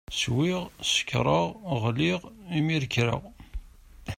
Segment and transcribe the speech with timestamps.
[0.21, 0.61] Swiɣ,
[0.91, 1.47] sekṛeɣ,
[1.83, 2.19] ɣliɣ,
[2.57, 3.21] imir kreɣ.